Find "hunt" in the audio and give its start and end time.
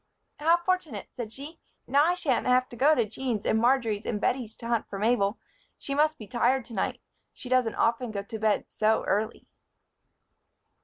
4.67-4.87